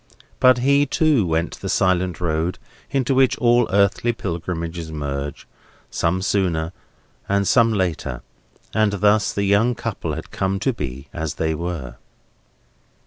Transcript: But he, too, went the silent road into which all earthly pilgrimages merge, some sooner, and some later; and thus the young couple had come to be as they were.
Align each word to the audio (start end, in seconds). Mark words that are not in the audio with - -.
But 0.39 0.57
he, 0.57 0.87
too, 0.87 1.27
went 1.27 1.59
the 1.61 1.69
silent 1.69 2.19
road 2.19 2.57
into 2.89 3.13
which 3.13 3.37
all 3.37 3.69
earthly 3.69 4.11
pilgrimages 4.13 4.91
merge, 4.91 5.47
some 5.91 6.23
sooner, 6.23 6.73
and 7.29 7.47
some 7.47 7.71
later; 7.71 8.23
and 8.73 8.93
thus 8.93 9.31
the 9.31 9.43
young 9.43 9.75
couple 9.75 10.13
had 10.15 10.31
come 10.31 10.59
to 10.61 10.73
be 10.73 11.07
as 11.13 11.35
they 11.35 11.53
were. 11.53 11.97